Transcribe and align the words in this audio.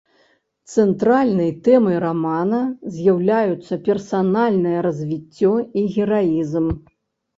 Цэнтральнай 0.75 1.51
тэмай 1.67 1.97
рамана 2.05 2.61
з'яўляюцца 2.95 3.73
персанальнае 3.91 4.75
развіццё 4.87 5.53
і 5.83 5.89
гераізм. 5.99 6.67